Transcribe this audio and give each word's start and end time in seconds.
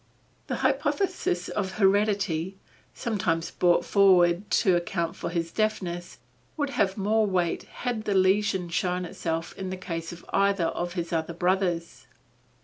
The 0.47 0.55
hypothesis 0.65 1.47
of 1.47 1.73
heredity, 1.73 2.57
sometimes 2.95 3.51
brought 3.51 3.85
forward 3.85 4.49
to 4.49 4.75
account 4.75 5.15
for 5.15 5.29
his 5.29 5.51
deafness, 5.51 6.17
would 6.57 6.71
have 6.71 6.97
more 6.97 7.27
weight 7.27 7.65
had 7.69 8.05
the 8.05 8.15
lesion 8.15 8.69
shown 8.69 9.05
itself 9.05 9.55
in 9.59 9.69
the 9.69 9.77
case 9.77 10.11
of 10.11 10.25
either 10.33 10.65
of 10.69 10.93
his 10.93 11.13
other 11.13 11.35
brothers. 11.35 12.07